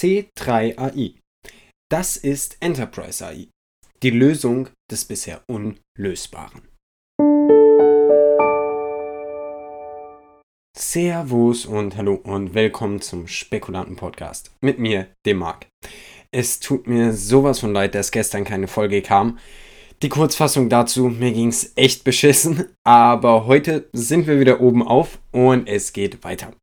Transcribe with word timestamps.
C3AI. 0.00 1.16
Das 1.92 2.16
ist 2.16 2.56
Enterprise 2.60 3.22
AI, 3.22 3.48
die 4.02 4.08
Lösung 4.08 4.70
des 4.90 5.04
bisher 5.04 5.42
Unlösbaren. 5.46 6.62
Servus 10.74 11.66
und 11.66 11.98
hallo 11.98 12.14
und 12.14 12.54
willkommen 12.54 13.02
zum 13.02 13.28
Spekulanten 13.28 13.96
Podcast 13.96 14.56
mit 14.62 14.78
mir, 14.78 15.08
dem 15.26 15.36
Marc. 15.36 15.66
Es 16.34 16.60
tut 16.60 16.86
mir 16.86 17.12
sowas 17.12 17.58
von 17.58 17.74
leid, 17.74 17.94
dass 17.94 18.10
gestern 18.10 18.44
keine 18.44 18.68
Folge 18.68 19.02
kam. 19.02 19.38
Die 20.02 20.08
Kurzfassung 20.08 20.70
dazu, 20.70 21.10
mir 21.10 21.32
ging 21.32 21.48
es 21.48 21.72
echt 21.76 22.04
beschissen, 22.04 22.70
aber 22.86 23.44
heute 23.44 23.90
sind 23.92 24.26
wir 24.26 24.40
wieder 24.40 24.62
oben 24.62 24.82
auf 24.82 25.18
und 25.30 25.68
es 25.68 25.92
geht 25.92 26.24
weiter. 26.24 26.54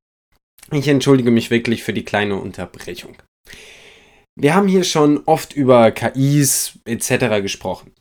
Ich 0.72 0.88
entschuldige 0.88 1.30
mich 1.30 1.52
wirklich 1.52 1.84
für 1.84 1.94
die 1.94 2.04
kleine 2.04 2.36
Unterbrechung. 2.36 3.16
Wir 4.36 4.54
haben 4.54 4.68
hier 4.68 4.84
schon 4.84 5.22
oft 5.26 5.54
über 5.54 5.92
KIs 5.92 6.80
etc. 6.86 7.42
gesprochen. 7.42 7.92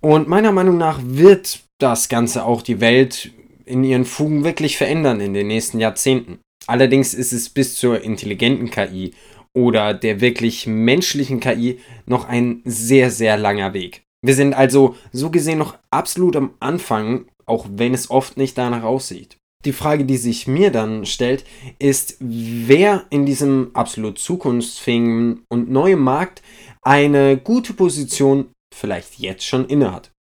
Und 0.00 0.28
meiner 0.28 0.50
Meinung 0.50 0.78
nach 0.78 1.00
wird 1.02 1.60
das 1.78 2.08
Ganze 2.08 2.44
auch 2.44 2.62
die 2.62 2.80
Welt 2.80 3.30
in 3.64 3.84
ihren 3.84 4.04
Fugen 4.04 4.44
wirklich 4.44 4.76
verändern 4.76 5.20
in 5.20 5.34
den 5.34 5.46
nächsten 5.46 5.78
Jahrzehnten. 5.78 6.40
Allerdings 6.66 7.14
ist 7.14 7.32
es 7.32 7.48
bis 7.48 7.76
zur 7.76 8.02
intelligenten 8.02 8.70
KI 8.70 9.12
oder 9.54 9.94
der 9.94 10.20
wirklich 10.20 10.66
menschlichen 10.66 11.40
KI 11.40 11.80
noch 12.06 12.26
ein 12.26 12.62
sehr, 12.64 13.10
sehr 13.10 13.36
langer 13.36 13.72
Weg. 13.72 14.02
Wir 14.22 14.34
sind 14.34 14.54
also 14.54 14.96
so 15.12 15.30
gesehen 15.30 15.58
noch 15.58 15.78
absolut 15.90 16.36
am 16.36 16.54
Anfang, 16.60 17.26
auch 17.46 17.66
wenn 17.70 17.94
es 17.94 18.10
oft 18.10 18.36
nicht 18.36 18.58
danach 18.58 18.82
aussieht. 18.82 19.36
Die 19.66 19.72
Frage, 19.72 20.06
die 20.06 20.16
sich 20.16 20.46
mir 20.46 20.70
dann 20.70 21.04
stellt, 21.04 21.44
ist, 21.78 22.16
wer 22.18 23.04
in 23.10 23.26
diesem 23.26 23.70
absolut 23.74 24.18
zukunftsfähigen 24.18 25.44
und 25.50 25.70
neuen 25.70 26.00
Markt 26.00 26.42
eine 26.82 27.36
gute 27.36 27.74
Position 27.74 28.52
vielleicht 28.74 29.18
jetzt 29.18 29.44
schon 29.44 29.66
innehat. 29.66 30.12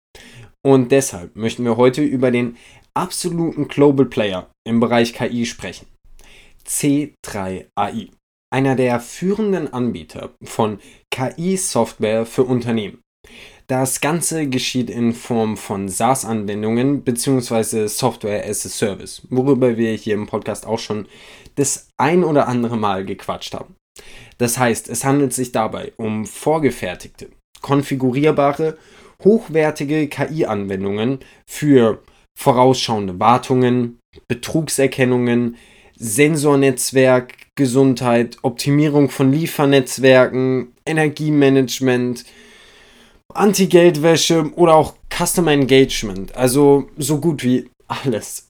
Und 0.64 0.90
deshalb 0.90 1.36
möchten 1.36 1.64
wir 1.64 1.76
heute 1.76 2.02
über 2.02 2.32
den 2.32 2.56
absoluten 2.94 3.68
Global 3.68 4.06
Player 4.06 4.50
im 4.66 4.80
Bereich 4.80 5.12
KI 5.12 5.46
sprechen. 5.46 5.86
C3AI, 6.66 8.10
einer 8.52 8.74
der 8.74 8.98
führenden 8.98 9.72
Anbieter 9.72 10.34
von 10.42 10.80
KI-Software 11.12 12.26
für 12.26 12.42
Unternehmen. 12.42 13.00
Das 13.70 14.00
Ganze 14.00 14.48
geschieht 14.48 14.88
in 14.88 15.12
Form 15.12 15.58
von 15.58 15.90
SaaS-Anwendungen 15.90 17.02
bzw. 17.02 17.86
Software 17.86 18.48
as 18.48 18.64
a 18.64 18.70
Service, 18.70 19.20
worüber 19.28 19.76
wir 19.76 19.92
hier 19.92 20.14
im 20.14 20.26
Podcast 20.26 20.64
auch 20.64 20.78
schon 20.78 21.06
das 21.56 21.90
ein 21.98 22.24
oder 22.24 22.48
andere 22.48 22.78
Mal 22.78 23.04
gequatscht 23.04 23.52
haben. 23.52 23.74
Das 24.38 24.56
heißt, 24.56 24.88
es 24.88 25.04
handelt 25.04 25.34
sich 25.34 25.52
dabei 25.52 25.92
um 25.98 26.24
vorgefertigte, 26.24 27.28
konfigurierbare, 27.60 28.78
hochwertige 29.22 30.08
KI-Anwendungen 30.08 31.18
für 31.46 32.02
vorausschauende 32.38 33.20
Wartungen, 33.20 33.98
Betrugserkennungen, 34.28 35.56
Sensornetzwerk, 35.94 37.34
Gesundheit, 37.54 38.38
Optimierung 38.40 39.10
von 39.10 39.30
Liefernetzwerken, 39.30 40.72
Energiemanagement, 40.86 42.24
Anti-Geldwäsche 43.34 44.52
oder 44.54 44.74
auch 44.74 44.94
Customer 45.10 45.52
Engagement. 45.52 46.34
Also 46.36 46.88
so 46.96 47.20
gut 47.20 47.42
wie 47.44 47.68
alles. 47.86 48.48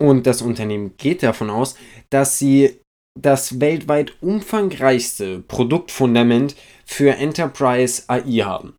Und 0.00 0.26
das 0.26 0.42
Unternehmen 0.42 0.96
geht 0.96 1.22
davon 1.22 1.50
aus, 1.50 1.76
dass 2.10 2.38
sie 2.38 2.80
das 3.20 3.60
weltweit 3.60 4.14
umfangreichste 4.20 5.40
Produktfundament 5.40 6.56
für 6.84 7.14
Enterprise 7.14 8.02
AI 8.08 8.42
haben. 8.44 8.74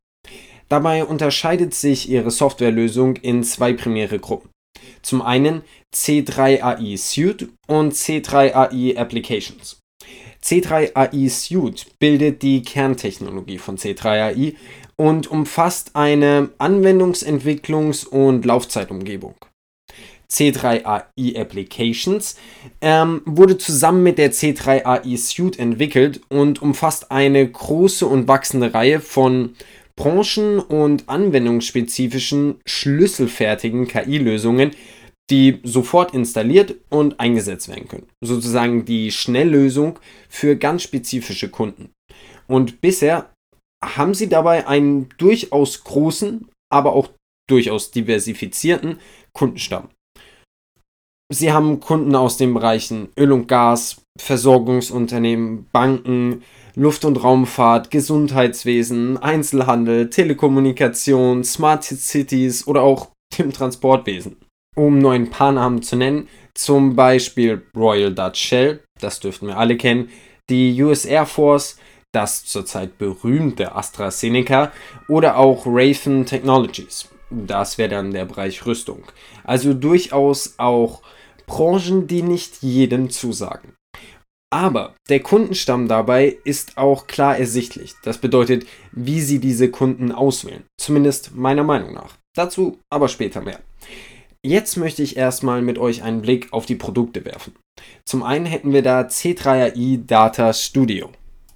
Dabei 0.68 1.06
unterscheidet 1.06 1.74
sich 1.74 2.10
ihre 2.10 2.32
Softwarelösung 2.32 3.16
in 3.18 3.44
zwei 3.44 3.74
primäre 3.74 4.20
Gruppen. 4.20 4.50
Zum 5.02 5.22
einen 5.22 5.62
C3AI 5.96 6.98
Suite 6.98 7.50
und 7.68 7.94
C3AI 7.94 8.98
Applications. 8.98 9.80
C3AI 10.44 11.30
Suite 11.30 11.88
bildet 12.00 12.44
die 12.44 12.62
Kerntechnologie 12.62 13.58
von 13.58 13.78
C3AI 13.78 14.56
und 14.98 15.30
umfasst 15.30 15.92
eine 15.96 16.50
Anwendungsentwicklungs- 16.58 18.08
und 18.08 18.46
Laufzeitumgebung. 18.46 19.36
C3AI 20.32 21.40
Applications 21.40 22.36
ähm, 22.82 23.22
wurde 23.26 23.58
zusammen 23.58 24.04
mit 24.04 24.18
der 24.18 24.32
C3AI 24.32 25.18
Suite 25.18 25.60
entwickelt 25.60 26.22
und 26.30 26.62
umfasst 26.62 27.12
eine 27.12 27.48
große 27.48 28.06
und 28.06 28.28
wachsende 28.28 28.74
Reihe 28.74 29.00
von 29.00 29.56
branchen- 29.96 30.60
und 30.60 31.08
anwendungsspezifischen 31.08 32.60
schlüsselfertigen 32.66 33.88
KI-Lösungen, 33.88 34.72
die 35.30 35.60
sofort 35.64 36.14
installiert 36.14 36.76
und 36.90 37.20
eingesetzt 37.20 37.70
werden 37.70 37.88
können. 37.88 38.08
Sozusagen 38.22 38.86
die 38.86 39.12
Schnelllösung 39.12 40.00
für 40.28 40.56
ganz 40.56 40.84
spezifische 40.84 41.50
Kunden. 41.50 41.92
Und 42.48 42.82
bisher 42.82 43.30
haben 43.86 44.14
sie 44.14 44.30
dabei 44.30 44.68
einen 44.68 45.10
durchaus 45.18 45.84
großen, 45.84 46.50
aber 46.72 46.94
auch 46.94 47.10
durchaus 47.48 47.92
diversifizierten 47.92 49.00
Kundenstamm. 49.34 49.90
Sie 51.32 51.52
haben 51.52 51.80
Kunden 51.80 52.16
aus 52.16 52.38
den 52.38 52.54
Bereichen 52.54 53.10
Öl 53.18 53.32
und 53.32 53.48
Gas, 53.48 54.02
Versorgungsunternehmen, 54.20 55.68
Banken, 55.72 56.44
Luft- 56.76 57.06
und 57.06 57.24
Raumfahrt, 57.24 57.90
Gesundheitswesen, 57.90 59.18
Einzelhandel, 59.18 60.10
Telekommunikation, 60.10 61.44
Smart 61.44 61.84
Cities 61.84 62.68
oder 62.68 62.82
auch 62.82 63.10
dem 63.38 63.52
Transportwesen. 63.52 64.38
Um 64.76 65.00
nur 65.00 65.14
ein 65.14 65.30
paar 65.30 65.54
Namen 65.54 65.82
zu 65.82 65.96
nennen, 65.96 66.28
zum 66.54 66.96
Beispiel 66.96 67.66
Royal 67.76 68.14
Dutch 68.14 68.40
Shell, 68.40 68.84
das 69.00 69.20
dürften 69.20 69.48
wir 69.48 69.58
alle 69.58 69.78
kennen, 69.78 70.10
die 70.50 70.82
US 70.84 71.06
Air 71.06 71.26
Force, 71.26 71.78
das 72.16 72.46
zurzeit 72.46 72.98
berühmte 72.98 73.76
AstraZeneca 73.76 74.72
oder 75.10 75.38
auch 75.38 75.66
Raven 75.66 76.26
Technologies. 76.26 77.10
Das 77.30 77.78
wäre 77.78 77.90
dann 77.90 78.12
der 78.12 78.26
Bereich 78.26 78.66
Rüstung. 78.66 79.04
Also 79.44 79.74
durchaus 79.74 80.56
auch 80.58 81.02
Branchen, 81.46 82.08
die 82.08 82.22
nicht 82.22 82.64
jedem 82.64 83.10
zusagen. 83.10 83.74
Aber 84.54 84.96
der 85.10 85.20
Kundenstamm 85.20 85.88
dabei 85.88 86.38
ist 86.46 86.78
auch 86.78 87.08
klar 87.08 87.38
ersichtlich. 87.38 87.94
Das 88.04 88.20
bedeutet, 88.20 88.66
wie 88.92 89.20
Sie 89.20 89.40
diese 89.40 89.70
Kunden 89.70 90.12
auswählen. 90.12 90.64
Zumindest 90.80 91.36
meiner 91.36 91.64
Meinung 91.64 91.94
nach. 91.94 92.16
Dazu 92.36 92.80
aber 92.90 93.10
später 93.10 93.42
mehr. 93.42 93.60
Jetzt 94.44 94.78
möchte 94.78 95.04
ich 95.04 95.18
erstmal 95.18 95.62
mit 95.62 95.78
euch 95.78 96.04
einen 96.04 96.22
Blick 96.22 96.54
auf 96.54 96.66
die 96.66 96.76
Produkte 96.76 97.26
werfen. 97.26 97.56
Zum 98.06 98.24
einen 98.24 98.46
hätten 98.46 98.72
wir 98.72 98.84
da 98.84 99.02
C3AI 99.02 100.06
Data 100.06 100.54
Studio 100.54 101.10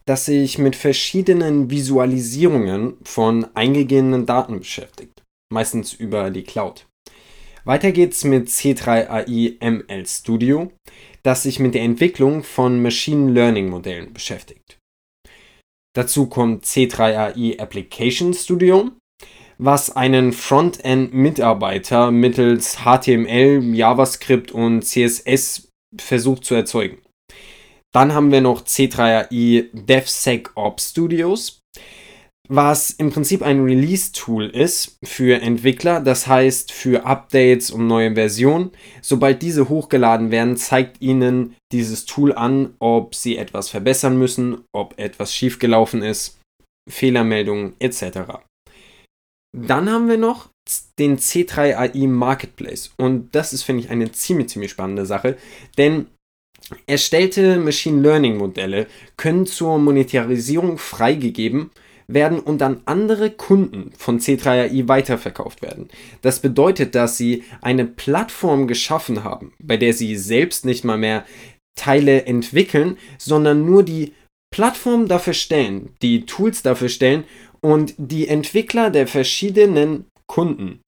das 0.09 0.25
sich 0.25 0.57
mit 0.57 0.75
verschiedenen 0.75 1.69
Visualisierungen 1.69 2.97
von 3.03 3.45
eingegebenen 3.53 4.25
Daten 4.25 4.57
beschäftigt, 4.57 5.21
meistens 5.53 5.93
über 5.93 6.31
die 6.31 6.41
Cloud. 6.41 6.87
Weiter 7.63 7.91
geht's 7.91 8.23
mit 8.23 8.47
C3AI 8.47 9.63
ML 9.63 10.07
Studio, 10.07 10.71
das 11.21 11.43
sich 11.43 11.59
mit 11.59 11.75
der 11.75 11.83
Entwicklung 11.83 12.41
von 12.41 12.81
Machine 12.81 13.31
Learning 13.31 13.69
Modellen 13.69 14.11
beschäftigt. 14.11 14.79
Dazu 15.95 16.25
kommt 16.25 16.65
C3AI 16.65 17.59
Application 17.59 18.33
Studio, 18.33 18.89
was 19.59 19.95
einen 19.95 20.33
Frontend-Mitarbeiter 20.33 22.09
mittels 22.09 22.79
HTML, 22.79 23.75
JavaScript 23.75 24.51
und 24.53 24.81
CSS 24.81 25.69
versucht 26.01 26.45
zu 26.45 26.55
erzeugen. 26.55 26.97
Dann 27.93 28.13
haben 28.13 28.31
wir 28.31 28.41
noch 28.41 28.63
C3AI 28.63 29.69
DevSecOps 29.73 30.91
Studios, 30.91 31.61
was 32.47 32.91
im 32.91 33.11
Prinzip 33.11 33.41
ein 33.43 33.63
Release-Tool 33.63 34.47
ist 34.47 34.97
für 35.03 35.41
Entwickler, 35.41 35.99
das 35.99 36.27
heißt 36.27 36.71
für 36.71 37.05
Updates 37.05 37.69
und 37.71 37.87
neue 37.87 38.15
Versionen. 38.15 38.71
Sobald 39.01 39.41
diese 39.41 39.69
hochgeladen 39.69 40.31
werden, 40.31 40.57
zeigt 40.57 41.01
Ihnen 41.01 41.55
dieses 41.71 42.05
Tool 42.05 42.33
an, 42.33 42.75
ob 42.79 43.13
Sie 43.13 43.37
etwas 43.37 43.69
verbessern 43.69 44.17
müssen, 44.17 44.63
ob 44.73 44.97
etwas 44.99 45.33
schiefgelaufen 45.33 46.01
ist, 46.01 46.39
Fehlermeldungen 46.89 47.73
etc. 47.79 48.41
Dann 49.55 49.89
haben 49.91 50.09
wir 50.09 50.17
noch 50.17 50.49
den 50.99 51.17
C3AI 51.17 52.07
Marketplace 52.07 52.91
und 52.97 53.33
das 53.33 53.53
ist, 53.53 53.63
finde 53.63 53.83
ich, 53.83 53.89
eine 53.89 54.11
ziemlich, 54.11 54.49
ziemlich 54.49 54.71
spannende 54.71 55.05
Sache, 55.05 55.37
denn 55.77 56.07
Erstellte 56.85 57.57
Machine 57.57 58.01
Learning 58.01 58.37
Modelle 58.37 58.87
können 59.17 59.45
zur 59.45 59.77
Monetarisierung 59.79 60.77
freigegeben 60.77 61.71
werden 62.07 62.39
und 62.39 62.61
an 62.61 62.81
andere 62.85 63.29
Kunden 63.29 63.91
von 63.97 64.19
C3AI 64.19 64.87
weiterverkauft 64.87 65.61
werden. 65.61 65.89
Das 66.21 66.39
bedeutet, 66.39 66.95
dass 66.95 67.17
sie 67.17 67.43
eine 67.61 67.85
Plattform 67.85 68.67
geschaffen 68.67 69.23
haben, 69.23 69.53
bei 69.59 69.77
der 69.77 69.93
sie 69.93 70.17
selbst 70.17 70.65
nicht 70.65 70.83
mal 70.83 70.97
mehr 70.97 71.25
Teile 71.75 72.25
entwickeln, 72.25 72.97
sondern 73.17 73.65
nur 73.65 73.83
die 73.83 74.13
Plattformen 74.51 75.07
dafür 75.07 75.33
stellen, 75.33 75.95
die 76.01 76.25
Tools 76.25 76.63
dafür 76.63 76.89
stellen 76.89 77.23
und 77.61 77.93
die 77.97 78.27
Entwickler 78.27 78.89
der 78.89 79.07
verschiedenen 79.07 80.05
Kunden 80.27 80.81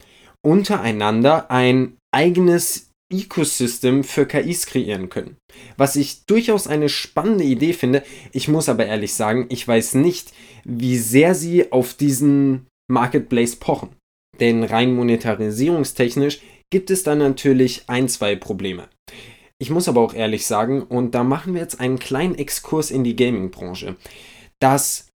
untereinander 0.43 1.51
ein 1.51 1.97
eigenes 2.11 2.90
Ecosystem 3.11 4.03
für 4.03 4.25
KIs 4.25 4.65
kreieren 4.65 5.09
können. 5.09 5.37
Was 5.77 5.95
ich 5.95 6.25
durchaus 6.25 6.67
eine 6.67 6.89
spannende 6.89 7.43
Idee 7.43 7.73
finde. 7.73 8.03
Ich 8.31 8.47
muss 8.47 8.69
aber 8.69 8.85
ehrlich 8.85 9.13
sagen, 9.13 9.45
ich 9.49 9.67
weiß 9.67 9.95
nicht, 9.95 10.33
wie 10.63 10.97
sehr 10.97 11.35
sie 11.35 11.71
auf 11.71 11.93
diesen 11.93 12.67
Marketplace 12.89 13.55
pochen. 13.55 13.89
Denn 14.39 14.63
rein 14.63 14.95
monetarisierungstechnisch 14.95 16.39
gibt 16.71 16.89
es 16.89 17.03
da 17.03 17.15
natürlich 17.15 17.83
ein, 17.87 18.07
zwei 18.07 18.35
Probleme. 18.35 18.87
Ich 19.61 19.69
muss 19.69 19.87
aber 19.87 20.01
auch 20.01 20.13
ehrlich 20.13 20.47
sagen, 20.47 20.81
und 20.81 21.13
da 21.13 21.23
machen 21.23 21.53
wir 21.53 21.61
jetzt 21.61 21.79
einen 21.79 21.99
kleinen 21.99 22.35
Exkurs 22.35 22.89
in 22.89 23.03
die 23.03 23.15
Gaming-Branche, 23.15 23.95
dass 24.59 25.09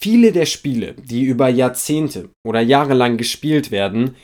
viele 0.00 0.32
der 0.32 0.46
Spiele, 0.46 0.94
die 0.94 1.24
über 1.24 1.48
Jahrzehnte 1.48 2.30
oder 2.46 2.60
Jahre 2.60 2.94
lang 2.94 3.18
gespielt 3.18 3.70
werden, 3.70 4.16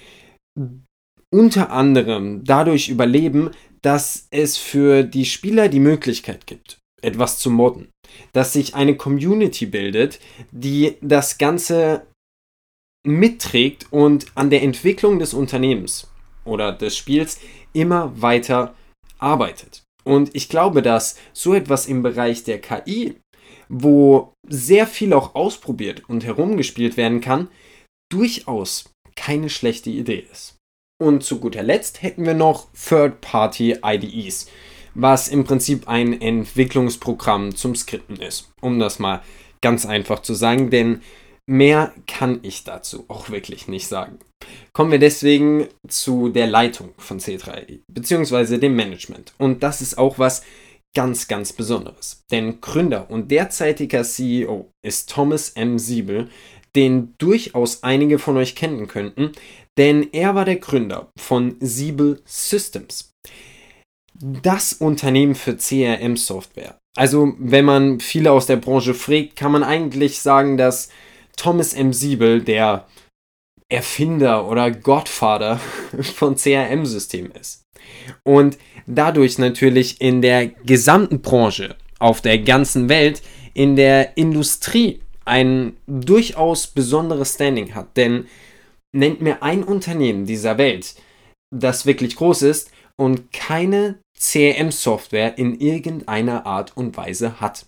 unter 1.33 1.71
anderem 1.71 2.45
dadurch 2.45 2.89
überleben, 2.89 3.51
dass 3.83 4.27
es 4.31 4.57
für 4.57 5.05
die 5.05 5.25
Spieler 5.25 5.69
die 5.69 5.81
Möglichkeit 5.81 6.47
gibt, 6.47 6.79
etwas 7.03 7.39
zu 7.39 7.51
modden. 7.51 7.89
Dass 8.33 8.53
sich 8.53 8.75
eine 8.75 8.97
Community 8.97 9.67
bildet, 9.67 10.21
die 10.51 10.97
das 11.01 11.39
Ganze 11.39 12.07
mitträgt 13.07 13.87
und 13.93 14.27
an 14.35 14.51
der 14.51 14.63
Entwicklung 14.63 15.19
des 15.19 15.33
Unternehmens 15.33 16.11
oder 16.45 16.73
des 16.73 16.97
Spiels 16.97 17.39
immer 17.73 18.21
weiter 18.21 18.75
arbeitet. 19.19 19.83
Und 20.05 20.35
ich 20.35 20.49
glaube, 20.49 20.83
dass 20.83 21.19
so 21.33 21.55
etwas 21.55 21.87
im 21.87 22.03
Bereich 22.03 22.45
der 22.45 22.61
KI, 22.61 23.17
wo 23.69 24.33
sehr 24.49 24.87
viel 24.87 25.13
auch 25.13 25.35
ausprobiert 25.35 26.09
und 26.09 26.25
herumgespielt 26.25 26.97
werden 26.97 27.21
kann, 27.21 27.49
durchaus 28.11 28.91
keine 29.15 29.51
schlechte 29.51 29.91
Idee 29.91 30.27
ist. 30.31 30.57
Und 31.01 31.25
zu 31.25 31.41
guter 31.41 31.63
Letzt 31.63 32.03
hätten 32.03 32.27
wir 32.27 32.35
noch 32.35 32.69
Third-Party 32.75 33.79
IDEs, 33.83 34.49
was 34.93 35.29
im 35.29 35.45
Prinzip 35.45 35.89
ein 35.89 36.21
Entwicklungsprogramm 36.21 37.57
zum 37.57 37.75
Skripten 37.75 38.17
ist, 38.17 38.53
um 38.61 38.79
das 38.79 38.99
mal 38.99 39.23
ganz 39.63 39.87
einfach 39.87 40.21
zu 40.21 40.35
sagen, 40.35 40.69
denn 40.69 41.01
mehr 41.47 41.95
kann 42.07 42.41
ich 42.43 42.65
dazu 42.65 43.07
auch 43.09 43.31
wirklich 43.31 43.67
nicht 43.67 43.87
sagen. 43.87 44.19
Kommen 44.75 44.91
wir 44.91 44.99
deswegen 44.99 45.69
zu 45.89 46.29
der 46.29 46.47
Leitung 46.47 46.91
von 46.99 47.19
C3, 47.19 47.81
beziehungsweise 47.91 48.59
dem 48.59 48.77
Management. 48.77 49.33
Und 49.39 49.63
das 49.63 49.81
ist 49.81 49.97
auch 49.97 50.19
was 50.19 50.43
ganz, 50.95 51.29
ganz 51.29 51.55
Besonderes. 51.55 52.25
Denn 52.31 52.61
Gründer 52.61 53.11
und 53.11 53.31
derzeitiger 53.31 54.03
CEO 54.03 54.71
ist 54.83 55.09
Thomas 55.09 55.49
M. 55.51 55.79
Siebel, 55.79 56.29
den 56.77 57.15
durchaus 57.19 57.83
einige 57.83 58.19
von 58.19 58.37
euch 58.37 58.55
kennen 58.55 58.87
könnten, 58.87 59.33
denn 59.79 60.09
er 60.13 60.35
war 60.35 60.45
der 60.45 60.57
Gründer 60.57 61.11
von 61.19 61.57
Siebel 61.61 62.23
Systems. 62.25 63.13
Das 64.15 64.75
Unternehmen 64.75 65.35
für 65.35 65.57
CRM-Software. 65.57 66.79
Also, 66.97 67.35
wenn 67.39 67.65
man 67.65 68.01
viele 68.01 68.33
aus 68.33 68.47
der 68.47 68.57
Branche 68.57 68.95
fragt, 68.95 69.37
kann 69.37 69.53
man 69.53 69.63
eigentlich 69.63 70.21
sagen, 70.21 70.57
dass 70.57 70.91
Thomas 71.37 71.73
M. 71.73 71.93
Siebel 71.93 72.43
der 72.43 72.87
Erfinder 73.71 74.49
oder 74.49 74.71
Godfather 74.71 75.61
von 76.03 76.37
CRM-Systemen 76.37 77.33
ist. 77.33 77.63
Und 78.25 78.59
dadurch 78.87 79.39
natürlich 79.39 80.01
in 80.01 80.21
der 80.21 80.49
gesamten 80.49 81.23
Branche, 81.23 81.77
auf 81.99 82.21
der 82.21 82.39
ganzen 82.39 82.89
Welt, 82.89 83.23
in 83.55 83.77
der 83.77 84.17
Industrie 84.17 85.01
ein 85.25 85.77
durchaus 85.87 86.67
besonderes 86.67 87.35
Standing 87.35 87.75
hat. 87.75 87.97
Denn 87.97 88.27
nennt 88.93 89.21
mir 89.21 89.43
ein 89.43 89.63
Unternehmen 89.63 90.27
dieser 90.27 90.59
Welt, 90.59 90.95
das 91.55 91.87
wirklich 91.87 92.17
groß 92.17 92.43
ist 92.43 92.71
und 92.99 93.33
keine 93.33 94.01
CRM-Software 94.19 95.39
in 95.39 95.59
irgendeiner 95.59 96.47
Art 96.47 96.77
und 96.77 96.97
Weise 96.97 97.41
hat. 97.41 97.67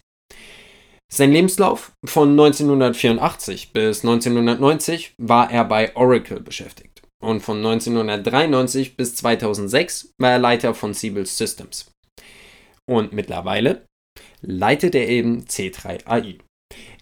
Sein 1.13 1.33
Lebenslauf 1.33 1.93
von 2.05 2.31
1984 2.31 3.73
bis 3.73 4.03
1990 4.03 5.15
war 5.19 5.51
er 5.51 5.65
bei 5.65 5.95
Oracle 5.95 6.41
beschäftigt 6.41 7.03
und 7.23 7.41
von 7.41 7.59
1993 7.59 8.97
bis 8.97 9.15
2006 9.17 10.13
war 10.19 10.33
er 10.33 10.39
Leiter 10.39 10.75
von 10.75 10.95
Siebel 10.95 11.27
Systems. 11.27 11.91
Und 12.89 13.13
mittlerweile 13.13 13.85
leitet 14.41 14.95
er 14.95 15.09
eben 15.09 15.45
C3AI. 15.45 16.41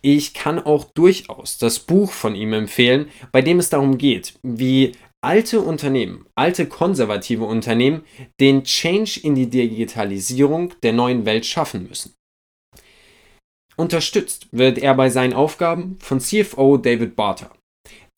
Ich 0.03 0.35
kann 0.35 0.59
auch 0.59 0.85
durchaus 0.85 1.59
das 1.59 1.79
Buch 1.79 2.13
von 2.13 2.35
ihm 2.35 2.53
empfehlen, 2.53 3.09
bei 3.33 3.43
dem 3.43 3.59
es 3.59 3.69
darum 3.69 3.99
geht, 3.99 4.35
wie 4.43 4.93
alte 5.23 5.61
Unternehmen, 5.61 6.27
alte 6.35 6.67
konservative 6.67 7.45
Unternehmen 7.45 8.05
den 8.41 8.65
Change 8.65 9.21
in 9.23 9.35
die 9.35 9.51
Digitalisierung 9.51 10.75
der 10.83 10.93
neuen 10.93 11.27
Welt 11.27 11.45
schaffen 11.45 11.87
müssen. 11.89 12.15
Unterstützt 13.77 14.49
wird 14.53 14.79
er 14.79 14.95
bei 14.95 15.09
seinen 15.09 15.33
Aufgaben 15.33 15.97
von 16.01 16.21
CFO 16.21 16.77
David 16.77 17.17
Barter. 17.17 17.51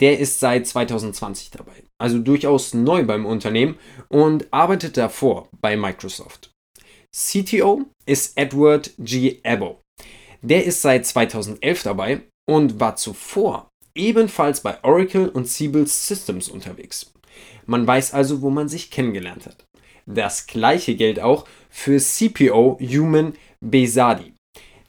Der 0.01 0.19
ist 0.19 0.41
seit 0.41 0.67
2020 0.67 1.51
dabei, 1.51 1.85
also 1.99 2.19
durchaus 2.19 2.75
neu 2.75 3.05
beim 3.05 3.27
Unternehmen 3.27 3.77
und 4.09 4.53
arbeitet 4.53 4.97
davor 4.97 5.49
bei 5.61 5.77
Microsoft. 5.77 6.53
CTO 7.15 7.85
ist 8.07 8.37
Edward 8.37 8.93
G. 8.99 9.39
Abbo. 9.45 9.81
Der 10.43 10.65
ist 10.65 10.83
seit 10.83 11.07
2011 11.07 11.83
dabei 11.83 12.21
und 12.49 12.81
war 12.81 12.97
zuvor 12.97 13.69
ebenfalls 13.95 14.61
bei 14.61 14.83
Oracle 14.83 15.29
und 15.29 15.49
Siebel 15.49 15.87
Systems 15.87 16.49
unterwegs. 16.49 17.13
Man 17.67 17.87
weiß 17.87 18.13
also, 18.15 18.43
wo 18.43 18.51
man 18.51 18.69
sich 18.69 18.91
kennengelernt 18.91 19.47
hat. 19.47 19.65
Das 20.07 20.47
gleiche 20.47 20.97
gilt 20.97 21.21
auch 21.21 21.47
für 21.71 21.99
CPO 21.99 22.79
Human 22.81 23.35
Besadi. 23.61 24.35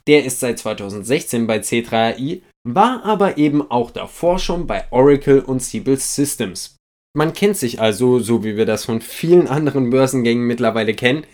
Der 0.08 0.26
ist 0.26 0.40
seit 0.40 0.60
2016 0.60 1.48
bei 1.48 1.60
C3AI, 1.60 2.42
war 2.68 3.04
aber 3.06 3.38
eben 3.38 3.70
auch 3.70 3.92
davor 3.92 4.40
schon 4.40 4.68
bei 4.68 4.86
Oracle 4.92 5.42
und 5.42 5.62
Siebel 5.62 5.98
Systems. 5.98 6.78
Man 7.16 7.34
kennt 7.34 7.58
sich 7.58 7.80
also, 7.80 8.20
so 8.20 8.44
wie 8.44 8.58
wir 8.58 8.66
das 8.66 8.86
von 8.86 9.00
vielen 9.00 9.48
anderen 9.48 9.92
Börsengängen 9.92 10.48
mittlerweile 10.48 10.96
kennen, 10.96 11.26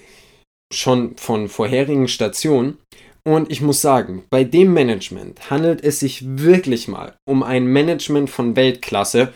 schon 0.71 1.15
von 1.15 1.47
vorherigen 1.47 2.07
Stationen. 2.07 2.77
Und 3.29 3.51
ich 3.51 3.61
muss 3.61 3.79
sagen, 3.79 4.23
bei 4.31 4.43
dem 4.43 4.73
Management 4.73 5.51
handelt 5.51 5.83
es 5.83 5.99
sich 5.99 6.39
wirklich 6.39 6.87
mal 6.87 7.15
um 7.27 7.43
ein 7.43 7.67
Management 7.67 8.27
von 8.27 8.55
Weltklasse, 8.55 9.31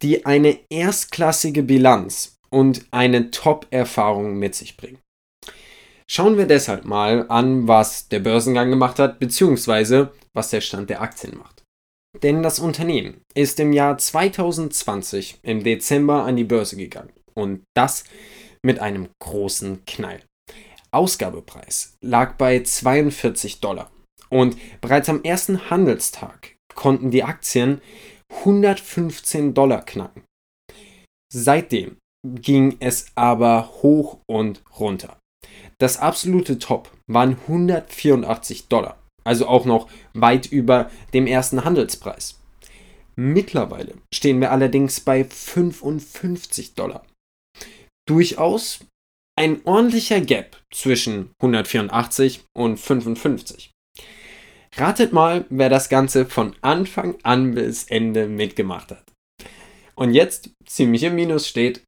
die 0.00 0.24
eine 0.24 0.60
erstklassige 0.70 1.62
Bilanz 1.62 2.38
und 2.48 2.86
eine 2.90 3.30
Top-Erfahrung 3.30 4.38
mit 4.38 4.54
sich 4.54 4.78
bringen. 4.78 4.98
Schauen 6.10 6.38
wir 6.38 6.46
deshalb 6.46 6.86
mal 6.86 7.26
an, 7.28 7.68
was 7.68 8.08
der 8.08 8.20
Börsengang 8.20 8.70
gemacht 8.70 8.98
hat, 8.98 9.18
beziehungsweise 9.18 10.10
was 10.32 10.48
der 10.48 10.62
Stand 10.62 10.88
der 10.88 11.02
Aktien 11.02 11.36
macht. 11.36 11.64
Denn 12.22 12.42
das 12.42 12.58
Unternehmen 12.58 13.20
ist 13.34 13.60
im 13.60 13.74
Jahr 13.74 13.98
2020 13.98 15.40
im 15.42 15.62
Dezember 15.62 16.24
an 16.24 16.36
die 16.36 16.44
Börse 16.44 16.76
gegangen. 16.76 17.12
Und 17.34 17.60
das 17.76 18.04
mit 18.62 18.78
einem 18.78 19.10
großen 19.20 19.84
Knall. 19.84 20.20
Ausgabepreis 20.94 21.96
lag 22.00 22.36
bei 22.36 22.62
42 22.62 23.60
Dollar. 23.60 23.90
Und 24.30 24.56
bereits 24.80 25.08
am 25.08 25.22
ersten 25.22 25.70
Handelstag 25.70 26.56
konnten 26.74 27.10
die 27.10 27.24
Aktien 27.24 27.80
115 28.40 29.54
Dollar 29.54 29.84
knacken. 29.84 30.24
Seitdem 31.32 31.96
ging 32.24 32.76
es 32.80 33.06
aber 33.14 33.70
hoch 33.82 34.18
und 34.26 34.62
runter. 34.78 35.18
Das 35.78 35.98
absolute 35.98 36.58
Top 36.58 36.90
waren 37.06 37.36
184 37.46 38.68
Dollar, 38.68 38.98
also 39.24 39.46
auch 39.46 39.64
noch 39.64 39.88
weit 40.14 40.46
über 40.46 40.90
dem 41.12 41.26
ersten 41.26 41.64
Handelspreis. 41.64 42.40
Mittlerweile 43.16 43.94
stehen 44.12 44.40
wir 44.40 44.50
allerdings 44.50 45.00
bei 45.00 45.24
55 45.24 46.74
Dollar. 46.74 47.04
Durchaus 48.08 48.80
ein 49.36 49.60
ordentlicher 49.64 50.20
Gap 50.20 50.56
zwischen 50.72 51.30
184 51.40 52.44
und 52.56 52.78
55. 52.78 53.70
Ratet 54.76 55.12
mal, 55.12 55.44
wer 55.50 55.68
das 55.68 55.88
Ganze 55.88 56.26
von 56.26 56.54
Anfang 56.60 57.16
an 57.22 57.54
bis 57.54 57.84
Ende 57.84 58.26
mitgemacht 58.26 58.90
hat. 58.90 59.04
Und 59.94 60.12
jetzt 60.12 60.50
ziemlich 60.66 61.04
im 61.04 61.14
Minus 61.14 61.46
steht 61.46 61.84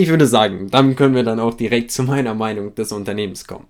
ich 0.00 0.08
würde 0.08 0.26
sagen, 0.26 0.70
damit 0.70 0.96
können 0.96 1.14
wir 1.14 1.24
dann 1.24 1.38
auch 1.40 1.52
direkt 1.52 1.90
zu 1.90 2.02
meiner 2.04 2.32
Meinung 2.32 2.74
des 2.74 2.90
Unternehmens 2.90 3.46
kommen. 3.46 3.68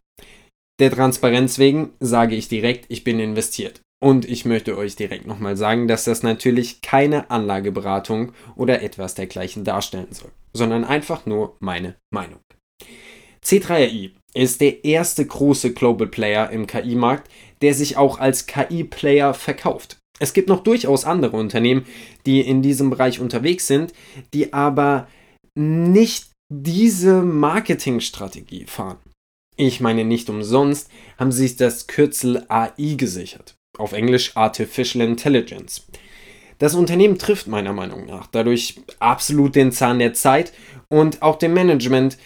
Der 0.79 0.93
Transparenz 0.93 1.59
wegen 1.59 1.91
sage 1.99 2.37
ich 2.37 2.47
direkt, 2.47 2.87
ich 2.89 3.03
bin 3.03 3.19
investiert. 3.19 3.81
Und 4.03 4.25
ich 4.25 4.47
möchte 4.47 4.79
euch 4.79 4.97
direkt 4.97 5.27
nochmal 5.27 5.57
sagen, 5.57 5.87
dass 5.87 6.05
das 6.05 6.23
natürlich 6.23 6.81
keine 6.81 7.31
Anlageberatung 7.31 8.33
oder 8.57 8.83
etwas 8.83 9.15
dergleichen 9.15 9.63
darstellen 9.63 10.09
soll, 10.11 10.31
sondern 10.55 10.85
einfach 10.85 11.27
nur 11.27 11.57
meine 11.61 11.97
Meinung. 12.11 12.41
C3RI 13.45 14.13
ist 14.33 14.61
der 14.61 14.85
erste 14.85 15.27
große 15.27 15.75
Global 15.75 16.07
Player 16.07 16.51
im 16.51 16.67
KI-Markt, 16.67 17.31
der 17.63 17.75
sich 17.75 17.97
auch 17.97 18.19
als 18.19 18.47
KI-Player 18.47 19.35
verkauft. 19.35 19.99
Es 20.19 20.33
gibt 20.33 20.49
noch 20.49 20.63
durchaus 20.63 21.05
andere 21.05 21.37
Unternehmen, 21.37 21.87
die 22.27 22.41
in 22.41 22.63
diesem 22.63 22.91
Bereich 22.91 23.21
unterwegs 23.21 23.67
sind, 23.67 23.93
die 24.35 24.53
aber 24.53 25.09
nicht 25.55 26.31
diese 26.53 27.23
Marketingstrategie 27.23 28.67
fahren. 28.67 28.99
Ich 29.57 29.81
meine, 29.81 30.05
nicht 30.05 30.31
umsonst 30.31 30.91
haben 31.19 31.33
sie 31.33 31.49
sich 31.49 31.57
das 31.57 31.87
Kürzel 31.87 32.45
AI 32.49 32.95
gesichert. 32.97 33.57
Auf 33.81 33.93
Englisch 33.93 34.37
Artificial 34.37 35.07
Intelligence. 35.07 35.87
Das 36.59 36.75
Unternehmen 36.75 37.19
trifft 37.19 37.47
meiner 37.47 37.73
Meinung 37.73 38.05
nach 38.05 38.27
dadurch 38.27 38.83
absolut 38.99 39.55
den 39.55 39.73
Zahn 39.73 39.99
der 39.99 40.13
Zeit 40.13 40.53
und 40.89 41.23
auch 41.23 41.37
dem 41.37 41.55
Management 41.55 42.19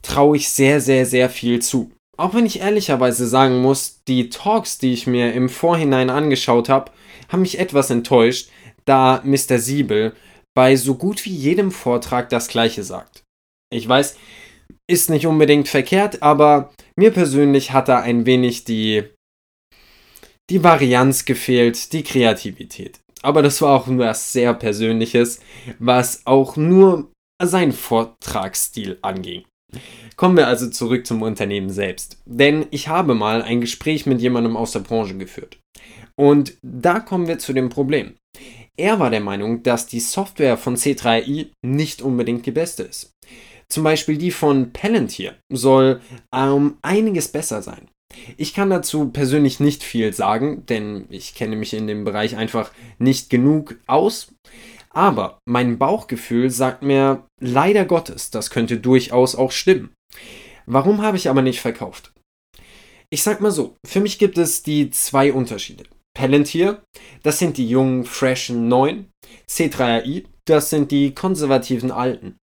traue 0.00 0.38
ich 0.38 0.48
sehr, 0.48 0.80
sehr, 0.80 1.04
sehr 1.04 1.28
viel 1.28 1.60
zu. 1.60 1.92
Auch 2.16 2.34
wenn 2.34 2.46
ich 2.46 2.60
ehrlicherweise 2.60 3.26
sagen 3.26 3.60
muss, 3.60 4.02
die 4.08 4.30
Talks, 4.30 4.78
die 4.78 4.92
ich 4.92 5.06
mir 5.06 5.34
im 5.34 5.48
Vorhinein 5.48 6.08
angeschaut 6.08 6.68
habe, 6.68 6.90
haben 7.28 7.42
mich 7.42 7.58
etwas 7.58 7.90
enttäuscht, 7.90 8.48
da 8.84 9.22
Mr. 9.24 9.58
Siebel 9.58 10.14
bei 10.54 10.76
so 10.76 10.94
gut 10.94 11.24
wie 11.24 11.34
jedem 11.34 11.70
Vortrag 11.70 12.28
das 12.28 12.48
gleiche 12.48 12.82
sagt. 12.82 13.24
Ich 13.70 13.88
weiß, 13.88 14.16
ist 14.90 15.10
nicht 15.10 15.26
unbedingt 15.26 15.68
verkehrt, 15.68 16.22
aber 16.22 16.72
mir 16.96 17.10
persönlich 17.10 17.72
hat 17.72 17.88
da 17.88 18.00
ein 18.00 18.26
wenig 18.26 18.64
die, 18.64 19.04
die 20.50 20.62
Varianz 20.62 21.24
gefehlt, 21.24 21.92
die 21.92 22.02
Kreativität. 22.02 23.00
Aber 23.22 23.42
das 23.42 23.62
war 23.62 23.76
auch 23.76 23.86
nur 23.86 24.06
was 24.06 24.32
sehr 24.32 24.52
Persönliches, 24.54 25.40
was 25.78 26.26
auch 26.26 26.56
nur 26.56 27.10
seinen 27.42 27.72
Vortragsstil 27.72 28.98
anging. 29.02 29.44
Kommen 30.16 30.36
wir 30.36 30.48
also 30.48 30.68
zurück 30.68 31.06
zum 31.06 31.22
Unternehmen 31.22 31.70
selbst. 31.70 32.18
Denn 32.26 32.66
ich 32.70 32.88
habe 32.88 33.14
mal 33.14 33.42
ein 33.42 33.60
Gespräch 33.60 34.06
mit 34.06 34.20
jemandem 34.20 34.56
aus 34.56 34.72
der 34.72 34.80
Branche 34.80 35.16
geführt. 35.16 35.58
Und 36.16 36.58
da 36.62 37.00
kommen 37.00 37.26
wir 37.26 37.38
zu 37.38 37.52
dem 37.52 37.70
Problem. 37.70 38.14
Er 38.76 38.98
war 38.98 39.10
der 39.10 39.20
Meinung, 39.20 39.62
dass 39.62 39.86
die 39.86 40.00
Software 40.00 40.56
von 40.56 40.76
C3i 40.76 41.48
nicht 41.64 42.02
unbedingt 42.02 42.46
die 42.46 42.52
beste 42.52 42.82
ist. 42.82 43.12
Zum 43.68 43.84
Beispiel 43.84 44.18
die 44.18 44.30
von 44.30 44.72
Palantir 44.72 45.36
soll 45.50 46.00
um 46.30 46.78
einiges 46.82 47.28
besser 47.28 47.62
sein. 47.62 47.88
Ich 48.36 48.54
kann 48.54 48.70
dazu 48.70 49.08
persönlich 49.10 49.60
nicht 49.60 49.82
viel 49.82 50.12
sagen, 50.12 50.64
denn 50.66 51.06
ich 51.10 51.34
kenne 51.34 51.56
mich 51.56 51.74
in 51.74 51.86
dem 51.86 52.04
Bereich 52.04 52.36
einfach 52.36 52.72
nicht 52.98 53.30
genug 53.30 53.76
aus. 53.86 54.32
Aber 54.90 55.38
mein 55.46 55.78
Bauchgefühl 55.78 56.50
sagt 56.50 56.82
mir 56.82 57.26
leider 57.40 57.84
Gottes, 57.84 58.30
das 58.30 58.50
könnte 58.50 58.78
durchaus 58.78 59.34
auch 59.34 59.52
stimmen. 59.52 59.90
Warum 60.66 61.02
habe 61.02 61.16
ich 61.16 61.28
aber 61.28 61.42
nicht 61.42 61.60
verkauft? 61.60 62.12
Ich 63.10 63.22
sag 63.22 63.40
mal 63.40 63.50
so, 63.50 63.76
für 63.86 64.00
mich 64.00 64.18
gibt 64.18 64.38
es 64.38 64.62
die 64.62 64.90
zwei 64.90 65.32
Unterschiede. 65.32 65.84
Palantir, 66.14 66.82
das 67.22 67.38
sind 67.38 67.56
die 67.56 67.68
jungen, 67.68 68.04
freshen 68.04 68.68
Neuen. 68.68 69.10
C3AI, 69.48 70.24
das 70.46 70.70
sind 70.70 70.90
die 70.90 71.14
konservativen 71.14 71.90
Alten. 71.90 72.36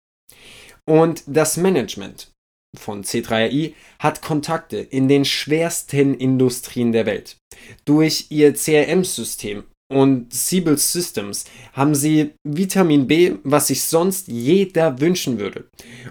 Und 0.87 1.23
das 1.27 1.57
Management 1.59 2.31
von 2.77 3.03
C3AI 3.03 3.75
hat 3.99 4.23
Kontakte 4.23 4.79
in 4.79 5.09
den 5.09 5.25
schwersten 5.25 6.15
Industrien 6.15 6.93
der 6.93 7.07
Welt. 7.07 7.37
Durch 7.85 8.27
ihr 8.31 8.55
CRM-System 8.55 9.65
und 9.91 10.33
Siebel 10.33 10.77
Systems 10.77 11.47
haben 11.73 11.95
sie 11.95 12.33
Vitamin 12.45 13.07
B, 13.07 13.37
was 13.43 13.69
sich 13.69 13.85
sonst 13.85 14.29
jeder 14.29 15.01
wünschen 15.01 15.39
würde. 15.39 15.69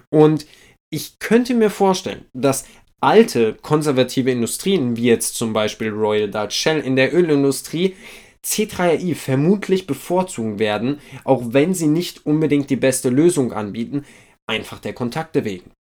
Und 0.10 0.48
ich 0.90 1.20
könnte 1.20 1.54
mir 1.54 1.70
vorstellen, 1.70 2.26
dass 2.34 2.66
alte 3.00 3.54
konservative 3.54 4.32
Industrien, 4.32 4.98
wie 4.98 5.04
jetzt 5.04 5.36
zum 5.36 5.54
Beispiel 5.54 5.90
Royal 5.90 6.30
Dutch 6.32 6.56
Shell 6.56 6.80
in 6.80 6.96
der 6.96 7.14
Ölindustrie, 7.14 7.96
C3AI 8.44 9.14
vermutlich 9.14 9.86
bevorzugen 9.86 10.58
werden, 10.58 11.00
auch 11.24 11.44
wenn 11.48 11.74
sie 11.74 11.88
nicht 11.88 12.26
unbedingt 12.26 12.70
die 12.70 12.78
beste 12.78 13.10
Lösung 13.10 13.52
anbieten, 13.52 14.06
einfach 14.48 14.80
der 14.80 14.94
Kontakte 14.94 15.44
wegen. 15.44 15.72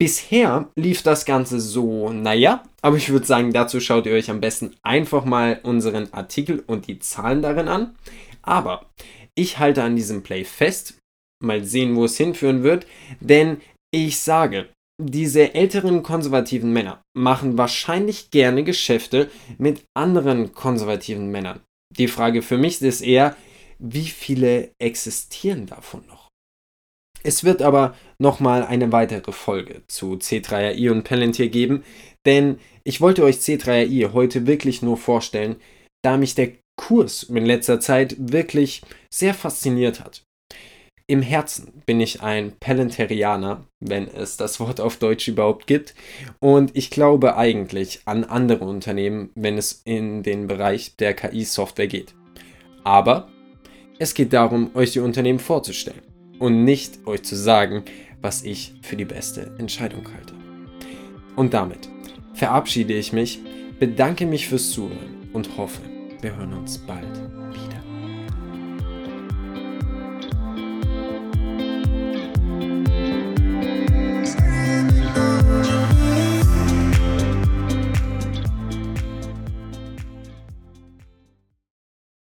Bisher 0.00 0.70
lief 0.76 1.02
das 1.02 1.24
Ganze 1.24 1.60
so, 1.60 2.10
naja, 2.12 2.62
aber 2.82 2.96
ich 2.96 3.08
würde 3.08 3.26
sagen, 3.26 3.52
dazu 3.52 3.80
schaut 3.80 4.06
ihr 4.06 4.12
euch 4.12 4.30
am 4.30 4.40
besten 4.40 4.76
einfach 4.82 5.24
mal 5.24 5.58
unseren 5.64 6.12
Artikel 6.12 6.62
und 6.66 6.86
die 6.86 7.00
Zahlen 7.00 7.42
darin 7.42 7.66
an. 7.66 7.96
Aber 8.42 8.86
ich 9.34 9.58
halte 9.58 9.82
an 9.82 9.96
diesem 9.96 10.22
Play 10.22 10.44
fest, 10.44 10.98
mal 11.42 11.64
sehen, 11.64 11.96
wo 11.96 12.04
es 12.04 12.16
hinführen 12.16 12.62
wird, 12.62 12.86
denn 13.20 13.60
ich 13.90 14.20
sage, 14.20 14.68
diese 15.00 15.54
älteren 15.54 16.02
konservativen 16.02 16.72
Männer 16.72 17.02
machen 17.16 17.58
wahrscheinlich 17.58 18.30
gerne 18.30 18.62
Geschäfte 18.64 19.30
mit 19.56 19.84
anderen 19.94 20.52
konservativen 20.52 21.30
Männern. 21.30 21.60
Die 21.96 22.08
Frage 22.08 22.42
für 22.42 22.58
mich 22.58 22.82
ist 22.82 23.00
eher, 23.00 23.36
wie 23.78 24.06
viele 24.06 24.72
existieren 24.78 25.66
davon 25.66 26.04
noch? 26.06 26.17
Es 27.22 27.44
wird 27.44 27.62
aber 27.62 27.94
nochmal 28.18 28.64
eine 28.64 28.92
weitere 28.92 29.32
Folge 29.32 29.82
zu 29.88 30.14
C3AI 30.14 30.90
und 30.90 31.04
Palantir 31.04 31.48
geben, 31.48 31.82
denn 32.26 32.58
ich 32.84 33.00
wollte 33.00 33.24
euch 33.24 33.36
C3AI 33.36 34.12
heute 34.12 34.46
wirklich 34.46 34.82
nur 34.82 34.96
vorstellen, 34.96 35.56
da 36.02 36.16
mich 36.16 36.34
der 36.34 36.52
Kurs 36.76 37.24
in 37.24 37.44
letzter 37.44 37.80
Zeit 37.80 38.14
wirklich 38.18 38.82
sehr 39.12 39.34
fasziniert 39.34 40.00
hat. 40.00 40.22
Im 41.10 41.22
Herzen 41.22 41.82
bin 41.86 42.00
ich 42.00 42.20
ein 42.22 42.52
Palantarianer, 42.60 43.64
wenn 43.80 44.08
es 44.08 44.36
das 44.36 44.60
Wort 44.60 44.78
auf 44.78 44.98
Deutsch 44.98 45.26
überhaupt 45.26 45.66
gibt, 45.66 45.94
und 46.38 46.76
ich 46.76 46.90
glaube 46.90 47.36
eigentlich 47.36 48.02
an 48.04 48.24
andere 48.24 48.66
Unternehmen, 48.66 49.30
wenn 49.34 49.56
es 49.56 49.80
in 49.84 50.22
den 50.22 50.46
Bereich 50.46 50.96
der 50.96 51.14
KI-Software 51.14 51.86
geht. 51.88 52.14
Aber 52.84 53.28
es 53.98 54.14
geht 54.14 54.32
darum, 54.34 54.70
euch 54.74 54.92
die 54.92 55.00
Unternehmen 55.00 55.40
vorzustellen 55.40 56.07
und 56.38 56.64
nicht 56.64 57.06
euch 57.06 57.22
zu 57.22 57.36
sagen, 57.36 57.84
was 58.20 58.42
ich 58.42 58.74
für 58.82 58.96
die 58.96 59.04
beste 59.04 59.54
Entscheidung 59.58 60.06
halte. 60.12 60.34
Und 61.36 61.54
damit 61.54 61.88
verabschiede 62.34 62.94
ich 62.94 63.12
mich, 63.12 63.40
bedanke 63.78 64.26
mich 64.26 64.48
fürs 64.48 64.70
Zuhören 64.70 65.28
und 65.32 65.56
hoffe, 65.56 65.82
wir 66.20 66.36
hören 66.36 66.52
uns 66.54 66.78
bald. 66.78 67.37